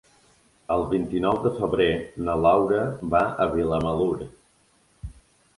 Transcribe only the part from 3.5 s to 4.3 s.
Vilamalur.